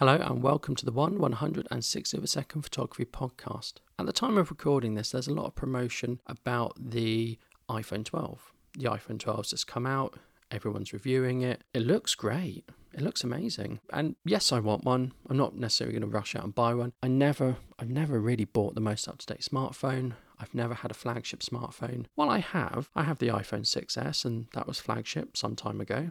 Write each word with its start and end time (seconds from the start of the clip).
Hello 0.00 0.14
and 0.14 0.42
welcome 0.42 0.74
to 0.76 0.86
the 0.86 0.92
1 0.92 1.18
160th 1.18 2.14
of 2.14 2.24
a 2.24 2.26
second 2.26 2.62
photography 2.62 3.04
podcast. 3.04 3.74
At 3.98 4.06
the 4.06 4.14
time 4.14 4.38
of 4.38 4.48
recording 4.48 4.94
this, 4.94 5.10
there's 5.10 5.28
a 5.28 5.34
lot 5.34 5.44
of 5.44 5.54
promotion 5.54 6.20
about 6.26 6.72
the 6.80 7.38
iPhone 7.68 8.02
12. 8.06 8.50
The 8.78 8.86
iPhone 8.86 9.18
12's 9.18 9.50
just 9.50 9.66
come 9.66 9.84
out, 9.84 10.18
everyone's 10.50 10.94
reviewing 10.94 11.42
it. 11.42 11.64
It 11.74 11.82
looks 11.82 12.14
great. 12.14 12.64
It 12.94 13.02
looks 13.02 13.24
amazing. 13.24 13.80
And 13.92 14.16
yes, 14.24 14.52
I 14.52 14.60
want 14.60 14.84
one. 14.84 15.12
I'm 15.28 15.36
not 15.36 15.54
necessarily 15.54 15.98
going 15.98 16.10
to 16.10 16.16
rush 16.16 16.34
out 16.34 16.44
and 16.44 16.54
buy 16.54 16.72
one. 16.72 16.94
I 17.02 17.08
never 17.08 17.56
I've 17.78 17.90
never 17.90 18.18
really 18.18 18.46
bought 18.46 18.74
the 18.74 18.80
most 18.80 19.06
up-to-date 19.06 19.42
smartphone. 19.42 20.14
I've 20.40 20.54
never 20.54 20.74
had 20.74 20.90
a 20.90 20.94
flagship 20.94 21.40
smartphone. 21.40 22.06
Well, 22.16 22.30
I 22.30 22.38
have. 22.38 22.88
I 22.94 23.04
have 23.04 23.18
the 23.18 23.28
iPhone 23.28 23.66
6s 23.66 24.24
and 24.24 24.46
that 24.54 24.66
was 24.66 24.80
flagship 24.80 25.36
some 25.36 25.54
time 25.54 25.80
ago. 25.80 26.10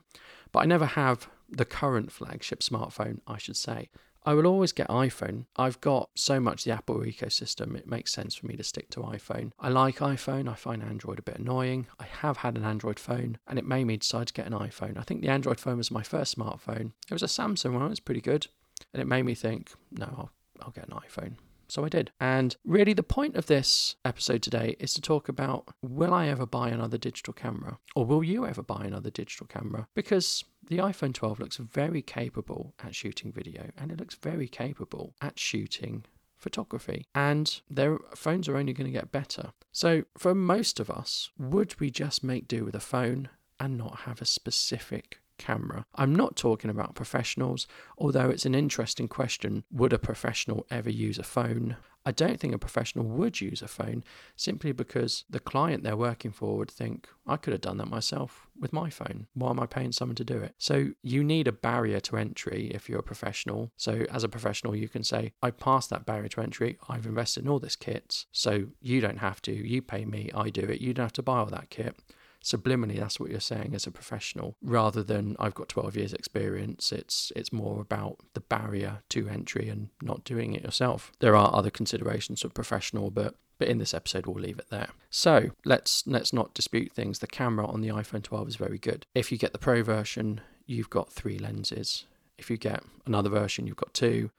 But 0.51 0.59
I 0.59 0.65
never 0.65 0.85
have 0.85 1.29
the 1.49 1.65
current 1.65 2.11
flagship 2.11 2.59
smartphone, 2.59 3.19
I 3.27 3.37
should 3.37 3.57
say. 3.57 3.89
I 4.25 4.33
will 4.33 4.45
always 4.45 4.73
get 4.73 4.89
iPhone. 4.89 5.45
I've 5.55 5.79
got 5.81 6.09
so 6.13 6.39
much 6.39 6.63
the 6.63 6.71
Apple 6.71 6.99
ecosystem, 6.99 7.75
it 7.75 7.87
makes 7.87 8.11
sense 8.11 8.35
for 8.35 8.47
me 8.47 8.57
to 8.57 8.63
stick 8.63 8.89
to 8.91 8.99
iPhone. 8.99 9.51
I 9.59 9.69
like 9.69 9.97
iPhone, 9.99 10.49
I 10.49 10.55
find 10.55 10.83
Android 10.83 11.19
a 11.19 11.23
bit 11.23 11.39
annoying. 11.39 11.87
I 11.99 12.03
have 12.03 12.37
had 12.37 12.57
an 12.57 12.65
Android 12.65 12.99
phone 12.99 13.37
and 13.47 13.57
it 13.57 13.65
made 13.65 13.85
me 13.85 13.97
decide 13.97 14.27
to 14.27 14.33
get 14.33 14.45
an 14.45 14.53
iPhone. 14.53 14.97
I 14.97 15.03
think 15.03 15.21
the 15.21 15.29
Android 15.29 15.59
phone 15.59 15.77
was 15.77 15.89
my 15.89 16.03
first 16.03 16.37
smartphone. 16.37 16.91
It 17.09 17.13
was 17.13 17.23
a 17.23 17.27
Samsung 17.27 17.73
one, 17.73 17.85
it 17.85 17.89
was 17.89 17.99
pretty 17.99 18.21
good. 18.21 18.47
And 18.93 19.01
it 19.01 19.07
made 19.07 19.23
me 19.23 19.35
think, 19.35 19.71
no, 19.91 20.05
I'll, 20.05 20.31
I'll 20.61 20.71
get 20.71 20.87
an 20.87 20.95
iPhone. 20.95 21.35
So 21.69 21.85
I 21.85 21.89
did. 21.89 22.11
And 22.19 22.57
really, 22.65 22.93
the 22.93 23.03
point 23.03 23.35
of 23.35 23.45
this 23.45 23.95
episode 24.03 24.41
today 24.41 24.75
is 24.79 24.93
to 24.95 25.01
talk 25.01 25.29
about 25.29 25.69
will 25.81 26.13
I 26.13 26.27
ever 26.27 26.45
buy 26.45 26.69
another 26.69 26.97
digital 26.97 27.33
camera? 27.33 27.77
Or 27.95 28.05
will 28.05 28.23
you 28.23 28.45
ever 28.45 28.63
buy 28.63 28.83
another 28.85 29.11
digital 29.11 29.47
camera? 29.47 29.87
Because 29.93 30.43
the 30.67 30.79
iPhone 30.79 31.13
12 31.13 31.39
looks 31.39 31.57
very 31.57 32.01
capable 32.01 32.73
at 32.83 32.95
shooting 32.95 33.31
video 33.31 33.69
and 33.77 33.91
it 33.91 33.99
looks 33.99 34.15
very 34.15 34.47
capable 34.47 35.13
at 35.21 35.39
shooting 35.39 36.05
photography. 36.37 37.05
And 37.13 37.61
their 37.69 37.99
phones 38.15 38.47
are 38.47 38.57
only 38.57 38.73
going 38.73 38.91
to 38.91 38.97
get 38.97 39.11
better. 39.11 39.51
So, 39.71 40.03
for 40.17 40.33
most 40.33 40.79
of 40.79 40.89
us, 40.89 41.29
would 41.37 41.79
we 41.79 41.91
just 41.91 42.23
make 42.23 42.47
do 42.47 42.65
with 42.65 42.75
a 42.75 42.79
phone 42.79 43.29
and 43.59 43.77
not 43.77 43.99
have 44.01 44.21
a 44.21 44.25
specific 44.25 45.18
camera. 45.39 45.85
I'm 45.95 46.15
not 46.15 46.35
talking 46.35 46.69
about 46.69 46.93
professionals, 46.93 47.65
although 47.97 48.29
it's 48.29 48.45
an 48.45 48.53
interesting 48.53 49.07
question 49.07 49.63
would 49.71 49.93
a 49.93 49.97
professional 49.97 50.67
ever 50.69 50.91
use 50.91 51.17
a 51.17 51.23
phone? 51.23 51.77
I 52.05 52.11
don't 52.11 52.39
think 52.39 52.55
a 52.55 52.59
professional 52.59 53.05
would 53.05 53.41
use 53.41 53.61
a 53.61 53.67
phone 53.67 54.03
simply 54.35 54.71
because 54.71 55.25
the 55.29 55.39
client 55.39 55.83
they're 55.83 55.97
working 55.97 56.31
for 56.31 56.57
would 56.57 56.71
think, 56.71 57.09
I 57.27 57.35
could 57.35 57.51
have 57.51 57.61
done 57.61 57.77
that 57.77 57.89
myself 57.89 58.47
with 58.57 58.71
my 58.73 58.89
phone. 58.89 59.27
Why 59.33 59.49
am 59.49 59.59
I 59.59 59.65
paying 59.65 59.91
someone 59.91 60.15
to 60.15 60.23
do 60.23 60.37
it? 60.37 60.55
So 60.57 60.91
you 61.03 61.23
need 61.23 61.47
a 61.47 61.51
barrier 61.51 61.99
to 62.01 62.17
entry 62.17 62.71
if 62.73 62.89
you're 62.89 62.99
a 62.99 63.03
professional. 63.03 63.71
So 63.75 64.05
as 64.09 64.23
a 64.23 64.29
professional, 64.29 64.75
you 64.75 64.87
can 64.87 65.03
say, 65.03 65.33
I 65.41 65.51
passed 65.51 65.89
that 65.89 66.05
barrier 66.05 66.29
to 66.29 66.41
entry. 66.41 66.77
I've 66.87 67.05
invested 67.05 67.43
in 67.43 67.49
all 67.49 67.59
this 67.59 67.75
kit. 67.75 68.25
So 68.31 68.67
you 68.81 69.01
don't 69.01 69.19
have 69.19 69.41
to. 69.43 69.51
You 69.51 69.81
pay 69.81 70.05
me. 70.05 70.31
I 70.33 70.49
do 70.49 70.61
it. 70.61 70.81
You 70.81 70.93
don't 70.93 71.05
have 71.05 71.13
to 71.13 71.23
buy 71.23 71.39
all 71.39 71.45
that 71.47 71.69
kit 71.69 71.95
subliminally 72.43 72.99
that's 72.99 73.19
what 73.19 73.29
you're 73.29 73.39
saying 73.39 73.73
as 73.75 73.87
a 73.87 73.91
professional. 73.91 74.55
Rather 74.61 75.03
than 75.03 75.35
I've 75.39 75.55
got 75.55 75.69
12 75.69 75.97
years 75.97 76.13
experience 76.13 76.91
it's 76.91 77.31
it's 77.35 77.53
more 77.53 77.81
about 77.81 78.17
the 78.33 78.41
barrier 78.41 78.99
to 79.09 79.27
entry 79.27 79.69
and 79.69 79.89
not 80.01 80.23
doing 80.23 80.53
it 80.53 80.63
yourself. 80.63 81.11
There 81.19 81.35
are 81.35 81.53
other 81.53 81.69
considerations 81.69 82.43
of 82.43 82.53
professional 82.53 83.11
but 83.11 83.35
but 83.57 83.67
in 83.67 83.77
this 83.77 83.93
episode 83.93 84.25
we'll 84.25 84.41
leave 84.41 84.59
it 84.59 84.69
there. 84.69 84.89
So 85.09 85.51
let's 85.65 86.03
let's 86.07 86.33
not 86.33 86.53
dispute 86.53 86.91
things. 86.93 87.19
The 87.19 87.27
camera 87.27 87.67
on 87.67 87.81
the 87.81 87.89
iPhone 87.89 88.23
12 88.23 88.49
is 88.49 88.55
very 88.55 88.77
good. 88.77 89.05
If 89.13 89.31
you 89.31 89.37
get 89.37 89.51
the 89.51 89.59
pro 89.59 89.83
version 89.83 90.41
you've 90.65 90.89
got 90.89 91.11
three 91.11 91.39
lenses. 91.39 92.05
If 92.37 92.49
you 92.49 92.57
get 92.57 92.83
another 93.05 93.29
version 93.29 93.67
you've 93.67 93.75
got 93.75 93.93
two 93.93 94.31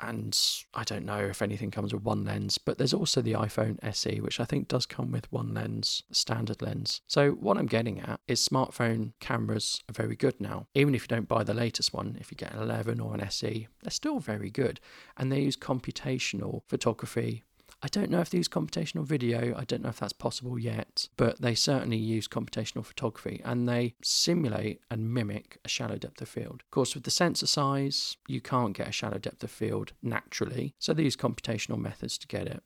and 0.00 0.38
I 0.74 0.84
don't 0.84 1.04
know 1.04 1.18
if 1.18 1.42
anything 1.42 1.70
comes 1.70 1.94
with 1.94 2.02
one 2.02 2.24
lens, 2.24 2.58
but 2.58 2.78
there's 2.78 2.94
also 2.94 3.22
the 3.22 3.32
iPhone 3.32 3.78
SE, 3.82 4.20
which 4.20 4.40
I 4.40 4.44
think 4.44 4.68
does 4.68 4.86
come 4.86 5.10
with 5.10 5.30
one 5.32 5.54
lens, 5.54 6.02
standard 6.10 6.60
lens. 6.60 7.00
So, 7.06 7.32
what 7.32 7.56
I'm 7.56 7.66
getting 7.66 8.00
at 8.00 8.20
is 8.28 8.46
smartphone 8.46 9.12
cameras 9.20 9.82
are 9.88 9.94
very 9.94 10.16
good 10.16 10.40
now. 10.40 10.66
Even 10.74 10.94
if 10.94 11.02
you 11.02 11.08
don't 11.08 11.28
buy 11.28 11.44
the 11.44 11.54
latest 11.54 11.94
one, 11.94 12.16
if 12.20 12.30
you 12.30 12.36
get 12.36 12.52
an 12.52 12.62
11 12.62 13.00
or 13.00 13.14
an 13.14 13.20
SE, 13.22 13.68
they're 13.82 13.90
still 13.90 14.18
very 14.18 14.50
good. 14.50 14.80
And 15.16 15.32
they 15.32 15.40
use 15.40 15.56
computational 15.56 16.62
photography 16.66 17.44
I 17.82 17.88
don't 17.88 18.10
know 18.10 18.20
if 18.20 18.30
they 18.30 18.38
use 18.38 18.48
computational 18.48 19.04
video, 19.04 19.54
I 19.56 19.64
don't 19.64 19.82
know 19.82 19.90
if 19.90 20.00
that's 20.00 20.12
possible 20.12 20.58
yet, 20.58 21.08
but 21.16 21.40
they 21.40 21.54
certainly 21.54 21.98
use 21.98 22.26
computational 22.26 22.84
photography 22.84 23.40
and 23.44 23.68
they 23.68 23.94
simulate 24.02 24.80
and 24.90 25.12
mimic 25.12 25.58
a 25.64 25.68
shallow 25.68 25.96
depth 25.96 26.20
of 26.22 26.28
field. 26.28 26.62
Of 26.62 26.70
course, 26.70 26.94
with 26.94 27.04
the 27.04 27.10
sensor 27.10 27.46
size, 27.46 28.16
you 28.26 28.40
can't 28.40 28.76
get 28.76 28.88
a 28.88 28.92
shallow 28.92 29.18
depth 29.18 29.44
of 29.44 29.50
field 29.50 29.92
naturally, 30.02 30.74
so 30.78 30.94
they 30.94 31.04
use 31.04 31.16
computational 31.16 31.78
methods 31.78 32.16
to 32.18 32.26
get 32.26 32.46
it. 32.46 32.62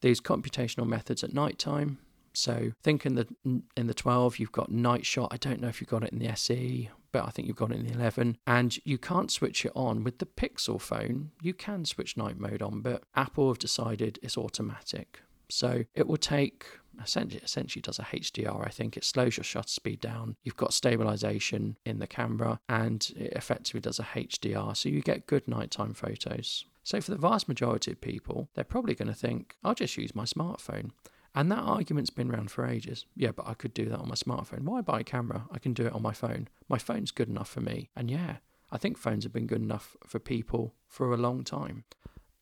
They 0.00 0.08
use 0.08 0.20
computational 0.20 0.86
methods 0.86 1.22
at 1.22 1.34
night 1.34 1.58
time. 1.58 1.98
So 2.32 2.72
think 2.82 3.06
in 3.06 3.14
the 3.14 3.28
in 3.76 3.86
the 3.86 3.94
12 3.94 4.38
you've 4.38 4.50
got 4.50 4.70
night 4.70 5.06
shot. 5.06 5.32
I 5.32 5.36
don't 5.36 5.60
know 5.60 5.68
if 5.68 5.80
you've 5.80 5.88
got 5.88 6.02
it 6.02 6.12
in 6.12 6.18
the 6.18 6.28
SE 6.30 6.90
but 7.14 7.28
I 7.28 7.30
think 7.30 7.46
you've 7.46 7.56
got 7.56 7.70
it 7.70 7.78
in 7.78 7.86
the 7.86 7.92
11. 7.92 8.38
And 8.44 8.76
you 8.84 8.98
can't 8.98 9.30
switch 9.30 9.64
it 9.64 9.70
on 9.76 10.02
with 10.02 10.18
the 10.18 10.26
Pixel 10.26 10.80
phone. 10.80 11.30
You 11.40 11.54
can 11.54 11.84
switch 11.84 12.16
night 12.16 12.40
mode 12.40 12.60
on, 12.60 12.80
but 12.80 13.04
Apple 13.14 13.46
have 13.46 13.60
decided 13.60 14.18
it's 14.20 14.36
automatic. 14.36 15.22
So 15.48 15.84
it 15.94 16.08
will 16.08 16.16
take 16.16 16.66
essentially, 17.00 17.40
essentially 17.44 17.82
does 17.82 18.00
a 18.00 18.02
HDR. 18.02 18.66
I 18.66 18.70
think 18.70 18.96
it 18.96 19.04
slows 19.04 19.36
your 19.36 19.44
shutter 19.44 19.68
speed 19.68 20.00
down. 20.00 20.34
You've 20.42 20.56
got 20.56 20.74
stabilization 20.74 21.76
in 21.86 22.00
the 22.00 22.08
camera, 22.08 22.58
and 22.68 23.08
it 23.16 23.32
effectively 23.34 23.80
does 23.80 24.00
a 24.00 24.04
HDR. 24.04 24.76
So 24.76 24.88
you 24.88 25.00
get 25.00 25.28
good 25.28 25.46
nighttime 25.46 25.94
photos. 25.94 26.64
So 26.82 27.00
for 27.00 27.12
the 27.12 27.16
vast 27.16 27.46
majority 27.46 27.92
of 27.92 28.00
people, 28.00 28.48
they're 28.54 28.64
probably 28.64 28.96
going 28.96 29.06
to 29.06 29.14
think, 29.14 29.54
I'll 29.62 29.74
just 29.76 29.96
use 29.96 30.16
my 30.16 30.24
smartphone. 30.24 30.90
And 31.34 31.50
that 31.50 31.58
argument's 31.58 32.10
been 32.10 32.30
around 32.30 32.50
for 32.50 32.64
ages. 32.64 33.06
Yeah, 33.16 33.32
but 33.32 33.48
I 33.48 33.54
could 33.54 33.74
do 33.74 33.86
that 33.86 33.98
on 33.98 34.08
my 34.08 34.14
smartphone. 34.14 34.62
Why 34.62 34.80
buy 34.80 35.00
a 35.00 35.04
camera? 35.04 35.46
I 35.50 35.58
can 35.58 35.72
do 35.72 35.86
it 35.86 35.92
on 35.92 36.02
my 36.02 36.12
phone. 36.12 36.48
My 36.68 36.78
phone's 36.78 37.10
good 37.10 37.28
enough 37.28 37.48
for 37.48 37.60
me. 37.60 37.90
And 37.96 38.10
yeah, 38.10 38.36
I 38.70 38.78
think 38.78 38.96
phones 38.96 39.24
have 39.24 39.32
been 39.32 39.48
good 39.48 39.62
enough 39.62 39.96
for 40.06 40.20
people 40.20 40.74
for 40.86 41.12
a 41.12 41.16
long 41.16 41.42
time. 41.42 41.84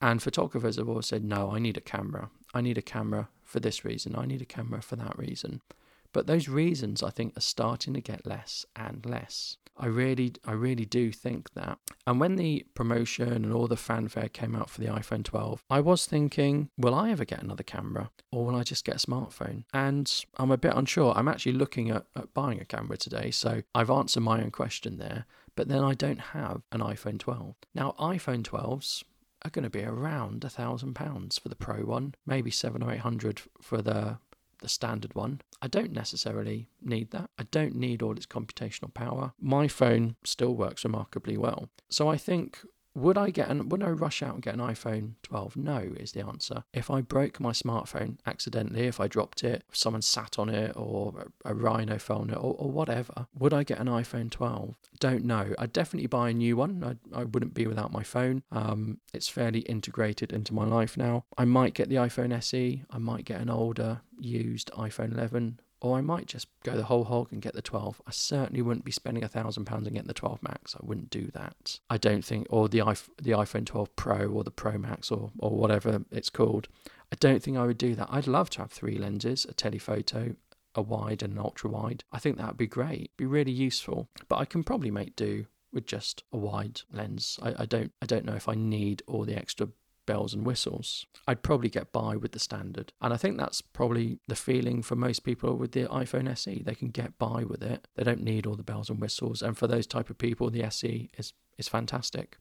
And 0.01 0.23
photographers 0.23 0.77
have 0.77 0.89
always 0.89 1.07
said, 1.07 1.25
no, 1.25 1.53
I 1.53 1.59
need 1.59 1.77
a 1.77 1.81
camera. 1.81 2.29
I 2.53 2.61
need 2.61 2.77
a 2.77 2.83
camera 2.83 3.29
for 3.43 3.61
this 3.61 3.85
reason. 3.85 4.15
I 4.17 4.27
need 4.27 4.43
a 4.43 4.47
camera 4.47 4.83
for 4.83 4.97
that 4.97 5.19
reason. 5.19 5.63
But 6.13 6.27
those 6.27 6.49
reasons, 6.49 7.03
I 7.03 7.11
think, 7.11 7.37
are 7.37 7.41
starting 7.41 7.95
to 7.95 8.01
get 8.01 8.27
less 8.27 8.67
and 8.77 9.07
less. 9.07 9.57
I 9.77 9.87
really, 9.87 10.33
I 10.45 10.53
really 10.53 10.85
do 10.85 11.13
think 11.13 11.53
that. 11.55 11.79
And 12.07 12.21
when 12.21 12.37
the 12.37 12.65
promotion 12.75 13.33
and 13.33 13.53
all 13.53 13.67
the 13.67 13.77
fanfare 13.77 14.29
came 14.29 14.55
out 14.55 14.71
for 14.71 14.81
the 14.81 14.89
iPhone 14.89 15.25
12, 15.25 15.65
I 15.71 15.81
was 15.81 16.07
thinking, 16.07 16.69
will 16.77 16.95
I 16.95 17.11
ever 17.11 17.25
get 17.25 17.43
another 17.43 17.63
camera 17.63 18.11
or 18.31 18.45
will 18.47 18.57
I 18.57 18.63
just 18.63 18.85
get 18.85 18.97
a 18.97 19.07
smartphone? 19.07 19.65
And 19.73 20.25
I'm 20.37 20.51
a 20.51 20.59
bit 20.59 20.75
unsure. 20.75 21.13
I'm 21.17 21.29
actually 21.29 21.53
looking 21.53 21.91
at, 21.91 22.07
at 22.17 22.35
buying 22.35 22.61
a 22.61 22.65
camera 22.65 22.97
today, 22.97 23.31
so 23.31 23.63
I've 23.75 23.91
answered 23.91 24.23
my 24.23 24.43
own 24.43 24.51
question 24.51 24.99
there. 24.99 25.27
But 25.55 25.69
then 25.69 25.85
I 25.85 25.95
don't 25.95 26.21
have 26.21 26.63
an 26.73 26.81
iPhone 26.81 27.19
12. 27.19 27.55
Now, 27.75 27.95
iPhone 27.99 28.43
12s 28.43 29.05
are 29.45 29.51
going 29.51 29.65
to 29.65 29.71
be 29.71 29.85
around 29.85 30.45
a 30.45 30.49
thousand 30.49 30.95
pounds 30.95 31.39
for 31.39 31.49
the 31.49 31.57
Pro 31.57 31.79
one, 31.85 32.15
maybe 32.27 32.51
seven 32.51 32.83
or 32.83 32.93
eight 32.93 33.01
hundred 33.01 33.43
for 33.61 33.83
the 33.83 34.19
the 34.63 34.69
standard 34.69 35.15
one. 35.15 35.41
I 35.61 35.69
don't 35.69 35.93
necessarily 35.93 36.69
need 36.81 37.11
that. 37.11 37.31
I 37.39 37.45
don't 37.51 37.75
need 37.75 38.01
all 38.03 38.17
its 38.17 38.27
computational 38.27 38.93
power. 38.95 39.35
My 39.39 39.69
phone 39.69 40.17
still 40.25 40.55
works 40.55 40.85
remarkably 40.85 41.37
well. 41.37 41.69
So 41.91 42.09
I 42.09 42.17
think 42.17 42.59
would 42.95 43.17
I 43.17 43.31
get 43.31 43.49
an 43.49 43.69
would 43.69 43.83
I 43.83 43.91
rush 43.91 44.23
out 44.23 44.35
and 44.35 44.43
get 44.43 44.55
an 44.55 44.61
iPhone 44.61 45.15
12? 45.23 45.57
No 45.57 45.93
is 45.97 46.13
the 46.13 46.25
answer. 46.27 46.65
If 46.73 46.91
I 46.91 47.01
broke 47.01 47.41
my 47.41 47.53
smartphone 47.53 48.19
accidentally, 48.27 48.87
if 48.87 49.01
I 49.01 49.09
dropped 49.09 49.45
it, 49.45 49.65
if 49.69 49.77
someone 49.77 50.03
sat 50.03 50.39
on 50.39 50.49
it 50.49 50.73
or 50.77 51.27
a, 51.45 51.55
rhino 51.55 51.95
it 51.95 52.11
or, 52.11 52.55
or, 52.59 52.71
whatever, 52.71 53.27
would 53.39 53.55
I 53.55 53.63
get 53.63 53.79
an 53.79 53.87
iPhone 53.87 54.31
12? 54.31 54.77
Don't 54.99 55.25
know. 55.25 55.55
I'd 55.59 55.73
definitely 55.73 56.07
buy 56.07 56.31
a 56.31 56.35
new 56.35 56.57
one. 56.57 56.99
I, 57.15 57.21
I 57.21 57.25
wouldn't 57.25 57.55
be 57.55 57.67
without 57.67 57.93
my 57.93 58.03
phone. 58.03 58.43
Um, 58.51 58.99
it's 59.13 59.29
fairly 59.29 59.61
integrated 59.61 60.33
into 60.33 60.55
my 60.55 60.65
life 60.65 60.97
now. 60.97 61.25
I 61.39 61.45
might 61.45 61.75
get 61.75 61.89
the 61.89 61.97
iPhone 61.97 62.33
SE. 62.39 62.83
I 62.91 62.99
might 62.99 63.25
get 63.25 63.41
an 63.41 63.51
older 63.51 64.03
used 64.19 64.71
iPhone 64.73 65.13
11 65.13 65.61
or 65.83 65.99
I 65.99 66.01
might 66.01 66.27
just 66.27 66.47
go 66.63 66.77
the 66.77 66.85
whole 66.85 67.05
hog 67.05 67.33
and 67.33 67.43
get 67.43 67.55
the 67.55 67.61
12. 67.61 68.01
I 68.07 68.13
certainly 68.13 68.63
wouldn't 68.63 68.85
be 68.85 68.93
spending 68.93 69.25
a 69.25 69.29
thousand 69.29 69.65
pounds 69.65 69.87
and 69.87 69.95
getting 69.95 70.07
the 70.07 70.15
12 70.15 70.41
Max. 70.43 70.77
I 70.77 70.79
wouldn't 70.81 71.11
do 71.11 71.27
that. 71.35 71.81
I 71.91 71.99
don't 71.99 72.25
think, 72.25 72.47
or 72.51 72.69
the 72.69 72.79
the 73.21 73.33
iPhone 73.33 73.67
12 73.67 73.95
Pro 73.97 74.29
or 74.29 74.45
the 74.45 74.53
Pro 74.53 74.79
Max 74.79 75.11
or 75.11 75.33
or 75.39 75.51
whatever 75.51 76.05
it's 76.13 76.31
called. 76.31 76.69
I 77.13 77.17
don't 77.19 77.43
think 77.43 77.59
I 77.59 77.67
would 77.67 77.79
do 77.79 77.95
that. 77.97 78.09
I'd 78.11 78.29
love 78.29 78.49
to 78.51 78.61
have 78.61 78.71
three 78.71 78.97
lenses, 78.97 79.45
a 79.45 79.53
telephoto, 79.53 80.37
a 80.75 80.81
wide 80.81 81.23
and 81.23 81.35
an 81.35 81.39
ultra 81.41 81.69
wide. 81.69 82.05
I 82.13 82.19
think 82.19 82.39
that 82.39 82.47
would 82.47 82.57
be 82.57 82.67
great, 82.67 83.11
be 83.17 83.27
really 83.27 83.53
useful. 83.53 84.09
But 84.29 84.37
I 84.37 84.45
can 84.45 84.63
probably 84.63 84.91
make 84.91 85.17
do 85.17 85.47
with 85.73 85.87
just 85.87 86.23
a 86.33 86.37
wide 86.37 86.83
lens. 86.93 87.41
I, 87.43 87.55
I 87.63 87.67
don't 87.67 87.93
I 88.01 88.07
don't 88.07 88.25
know 88.25 88.35
if 88.37 88.49
I 88.49 88.55
need 88.55 89.03
all 89.09 89.25
the 89.25 89.37
extra 89.37 89.69
bells 90.13 90.35
and 90.35 90.45
whistles. 90.45 91.07
I'd 91.27 91.43
probably 91.43 91.71
get 91.71 91.91
by 91.91 92.17
with 92.17 92.33
the 92.33 92.39
standard. 92.39 92.93
And 93.01 93.15
I 93.15 93.17
think 93.17 93.39
that's 93.39 93.63
probably 93.63 94.19
the 94.29 94.37
feeling 94.37 94.83
for 94.83 94.95
most 94.95 95.21
people 95.25 95.57
with 95.57 95.73
the 95.73 95.85
iPhone 95.87 96.29
SE. 96.37 96.63
They 96.63 96.75
can 96.75 96.89
get 96.89 97.19
by 97.19 97.45
with 97.45 97.63
it. 97.63 97.89
They 97.97 98.05
don't 98.05 98.23
need 98.23 98.47
all 98.47 98.55
the 98.55 98.63
bells 98.63 98.91
and 98.91 99.01
whistles. 99.01 99.41
And 99.41 99.57
for 99.57 99.67
those 99.67 99.87
type 99.87 100.11
of 100.11 100.19
people, 100.19 100.51
the 100.51 100.65
SE 100.65 101.09
is 101.17 101.33
is 101.57 101.69
fantastic. 101.69 102.37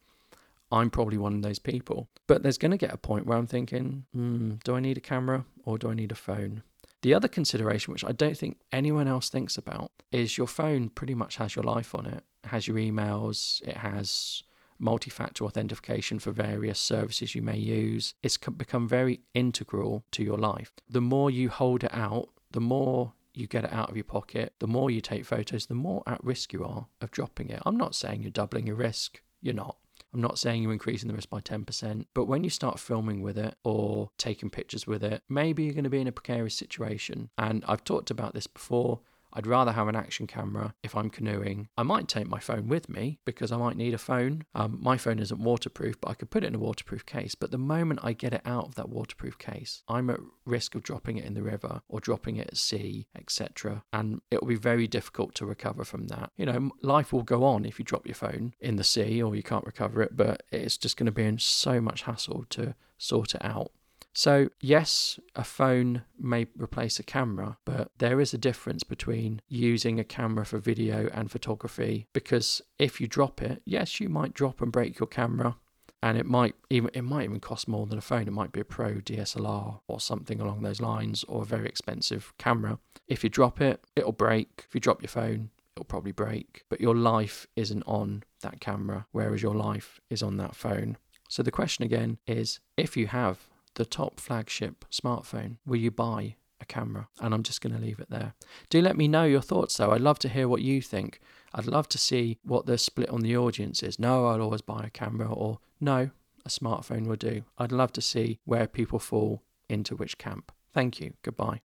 I'm 0.70 0.90
probably 0.90 1.18
one 1.18 1.36
of 1.36 1.42
those 1.44 1.60
people. 1.60 2.10
But 2.28 2.44
there's 2.44 2.58
going 2.58 2.72
to 2.72 2.86
get 2.86 2.94
a 2.94 2.98
point 2.98 3.26
where 3.26 3.38
I'm 3.38 3.48
thinking, 3.48 4.06
hmm, 4.14 4.56
do 4.66 4.76
I 4.76 4.80
need 4.82 4.98
a 4.98 5.02
camera 5.02 5.46
or 5.64 5.78
do 5.78 5.90
I 5.90 5.94
need 5.94 6.12
a 6.12 6.16
phone? 6.30 6.64
The 7.04 7.14
other 7.14 7.28
consideration, 7.28 7.94
which 7.94 8.06
I 8.06 8.12
don't 8.12 8.38
think 8.38 8.58
anyone 8.72 9.08
else 9.08 9.30
thinks 9.30 9.58
about, 9.58 9.92
is 10.12 10.38
your 10.38 10.48
phone 10.48 10.90
pretty 10.90 11.16
much 11.16 11.38
has 11.38 11.56
your 11.56 11.64
life 11.64 11.96
on 11.96 12.06
it. 12.06 12.24
It 12.44 12.48
has 12.48 12.68
your 12.68 12.78
emails, 12.78 13.62
it 13.68 13.78
has 13.78 14.44
multi 14.82 15.10
factor 15.10 15.46
authentication 15.46 16.20
for 16.20 16.32
various 16.32 16.80
services 16.80 17.36
you 17.36 17.42
may 17.42 17.58
use. 17.58 18.14
It's 18.24 18.38
become 18.38 18.88
very 18.88 19.22
integral 19.34 20.04
to 20.12 20.24
your 20.24 20.38
life. 20.38 20.72
The 20.90 21.02
more 21.02 21.30
you 21.30 21.50
hold 21.50 21.84
it 21.84 21.94
out, 21.94 22.30
the 22.52 22.62
more 22.62 23.14
you 23.34 23.48
get 23.48 23.64
it 23.64 23.72
out 23.72 23.90
of 23.90 23.96
your 23.96 24.04
pocket, 24.04 24.54
the 24.60 24.68
more 24.68 24.92
you 24.92 25.02
take 25.02 25.26
photos, 25.26 25.68
the 25.68 25.74
more 25.74 26.04
at 26.06 26.24
risk 26.24 26.52
you 26.52 26.66
are 26.66 26.88
of 27.00 27.12
dropping 27.12 27.50
it. 27.50 27.62
I'm 27.66 27.78
not 27.78 27.96
saying 27.96 28.22
you're 28.22 28.32
doubling 28.32 28.68
your 28.68 28.76
risk, 28.76 29.22
you're 29.42 29.54
not. 29.54 29.78
I'm 30.14 30.22
not 30.22 30.38
saying 30.38 30.62
you're 30.62 30.74
increasing 30.74 31.08
the 31.08 31.16
risk 31.16 31.30
by 31.30 31.40
10%, 31.40 32.06
but 32.14 32.26
when 32.26 32.44
you 32.44 32.50
start 32.50 32.80
filming 32.80 33.22
with 33.22 33.38
it 33.38 33.56
or 33.64 34.10
taking 34.18 34.50
pictures 34.50 34.86
with 34.86 35.04
it, 35.04 35.24
maybe 35.30 35.64
you're 35.64 35.74
going 35.74 35.86
to 35.86 35.90
be 35.90 36.02
in 36.02 36.08
a 36.08 36.12
precarious 36.12 36.56
situation. 36.56 37.30
And 37.38 37.64
I've 37.68 37.86
talked 37.86 38.12
about 38.12 38.34
this 38.34 38.48
before. 38.48 39.00
I'd 39.34 39.48
rather 39.48 39.72
have 39.72 39.88
an 39.88 39.96
action 39.96 40.28
camera 40.28 40.74
if 40.84 40.96
I'm 40.96 41.10
canoeing. 41.10 41.70
I 41.78 41.84
might 41.84 42.08
take 42.08 42.28
my 42.28 42.40
phone 42.40 42.68
with 42.68 42.90
me 42.90 43.20
because 43.26 43.52
I 43.52 43.58
might 43.58 43.78
need 43.78 43.94
a 43.94 43.98
phone. 43.98 44.44
Um, 44.54 44.78
my 44.82 44.98
phone 44.98 45.20
isn't 45.20 45.40
waterproof, 45.40 46.00
but 46.02 46.10
I 46.10 46.14
could 46.14 46.30
put 46.30 46.44
it 46.44 46.48
in 46.48 46.56
a 46.56 46.60
waterproof 46.60 47.06
case. 47.06 47.36
But 47.36 47.52
the 47.52 47.58
moment 47.58 48.02
I 48.04 48.14
get 48.14 48.34
it 48.34 48.42
out 48.46 48.66
of 48.66 48.76
that 48.76 48.90
waterproof 48.90 49.38
case, 49.38 49.84
I'm 49.88 50.10
at 50.10 50.20
risk 50.46 50.76
of 50.76 50.84
dropping 50.84 51.18
it 51.18 51.26
in 51.26 51.34
the 51.34 51.44
river 51.44 51.82
or 51.88 52.00
dropping 52.00 52.38
it 52.38 52.48
at 52.48 52.58
sea, 52.58 53.08
etc. 53.16 53.84
And 53.94 54.22
it 54.30 54.42
will 54.42 54.50
be 54.50 54.56
very 54.56 54.88
difficult 54.88 55.36
to 55.36 55.46
recover 55.46 55.84
from 55.84 56.08
that. 56.08 56.32
You 56.38 56.46
know, 56.46 56.72
life 56.82 57.14
will 57.14 57.24
go 57.24 57.44
on 57.44 57.66
if 57.66 57.80
you 57.80 57.86
drop 57.86 58.06
your 58.06 58.16
phone 58.16 58.54
in 58.60 58.76
the 58.76 58.84
sea 58.84 59.22
or 59.22 59.36
you 59.36 59.44
can't 59.44 59.66
recover 59.66 60.02
it, 60.02 60.16
but 60.16 60.44
it's 60.52 60.78
just 60.78 60.98
going 60.98 61.06
to 61.06 61.12
be 61.12 61.24
in 61.24 61.38
so 61.38 61.80
much 61.82 62.04
hassle 62.04 62.46
to 62.50 62.76
sort 62.98 63.36
it 63.36 63.44
out. 63.44 63.72
So, 64.14 64.50
yes, 64.60 65.20
a 65.36 65.44
phone 65.44 66.04
may 66.20 66.48
replace 66.58 67.00
a 67.00 67.04
camera, 67.04 67.58
but 67.66 67.92
there 67.98 68.20
is 68.20 68.34
a 68.34 68.38
difference 68.38 68.84
between 68.84 69.42
using 69.48 70.00
a 70.00 70.04
camera 70.04 70.46
for 70.46 70.58
video 70.58 71.10
and 71.14 71.32
photography 71.32 72.08
because 72.14 72.62
if 72.78 73.00
you 73.00 73.08
drop 73.08 73.42
it, 73.42 73.62
yes, 73.66 74.00
you 74.02 74.10
might 74.10 74.34
drop 74.34 74.62
and 74.62 74.72
break 74.72 75.00
your 75.00 75.08
camera 75.08 75.56
and 76.04 76.18
it 76.18 76.26
might 76.26 76.56
even 76.70 76.90
it 76.94 77.04
might 77.04 77.26
even 77.26 77.40
cost 77.40 77.68
more 77.68 77.86
than 77.86 77.98
a 77.98 78.02
phone. 78.02 78.28
It 78.28 78.34
might 78.34 78.52
be 78.52 78.60
a 78.60 78.66
pro 78.66 78.96
DSLR 78.96 79.82
or 79.88 80.00
something 80.00 80.42
along 80.42 80.62
those 80.62 80.82
lines 80.82 81.24
or 81.28 81.44
a 81.44 81.46
very 81.46 81.68
expensive 81.68 82.34
camera. 82.38 82.80
If 83.08 83.24
you 83.24 83.30
drop 83.30 83.62
it 83.62 83.84
it'll 83.96 84.12
break. 84.12 84.66
If 84.68 84.76
you 84.76 84.82
drop 84.82 85.02
your 85.02 85.10
phone 85.10 85.52
it'll 85.76 85.86
probably 85.86 86.12
break. 86.12 86.64
But 86.70 86.82
your 86.82 86.96
life 86.96 87.48
isn't 87.56 87.84
on 87.86 88.24
that 88.42 88.60
camera 88.60 89.06
whereas 89.12 89.42
your 89.42 89.56
life 89.56 90.00
is 90.10 90.24
on 90.24 90.38
that 90.38 90.56
phone. 90.56 90.98
So 91.30 91.44
the 91.44 91.52
question 91.52 91.86
again 91.86 92.18
is 92.28 92.60
if 92.76 92.98
you 92.98 93.08
have 93.08 93.48
the 93.76 93.86
top 93.86 94.20
flagship 94.20 94.86
smartphone, 94.92 95.58
will 95.66 95.78
you 95.78 95.92
buy 95.92 96.36
a 96.60 96.66
camera? 96.66 97.08
And 97.20 97.34
I'm 97.34 97.44
just 97.44 97.62
going 97.62 97.76
to 97.76 97.82
leave 97.82 98.00
it 98.00 98.10
there. 98.10 98.34
Do 98.70 98.82
let 98.82 98.98
me 98.98 99.08
know 99.08 99.26
your 99.26 99.42
thoughts 99.42 99.78
though. 99.78 99.92
I'd 99.92 100.02
love 100.02 100.20
to 100.20 100.30
hear 100.30 100.48
what 100.48 100.62
you 100.62 100.82
think. 100.82 101.20
I'd 101.54 101.68
love 101.68 101.90
to 101.90 101.98
see 101.98 102.38
what 102.44 102.66
the 102.66 102.78
split 102.78 103.10
on 103.10 103.22
the 103.22 103.36
audience 103.36 103.84
is. 103.84 104.00
No, 104.00 104.28
I'll 104.28 104.42
always 104.42 104.62
buy 104.62 104.84
a 104.86 104.90
camera, 104.90 105.32
or 105.32 105.60
no, 105.82 106.12
a 106.46 106.50
smartphone 106.50 107.08
will 107.08 107.18
do. 107.18 107.44
I'd 107.58 107.74
love 107.74 107.92
to 107.94 108.02
see 108.02 108.40
where 108.46 108.68
people 108.68 109.00
fall 109.00 109.44
into 109.68 109.96
which 109.96 110.18
camp. 110.18 110.52
Thank 110.74 111.02
you. 111.02 111.14
Goodbye. 111.24 111.60